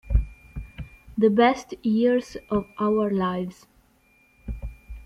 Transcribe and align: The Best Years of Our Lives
The 1.15 1.29
Best 1.29 1.75
Years 1.85 2.35
of 2.49 2.65
Our 2.79 3.11
Lives 3.11 3.67